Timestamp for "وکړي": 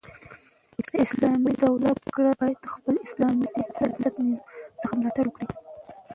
5.27-5.47